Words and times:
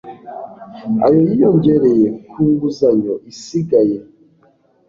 ayo 1.05 1.19
yiyongereye 1.27 2.07
ku 2.29 2.37
inguzanyo 2.47 3.13
isigaye 3.31 3.97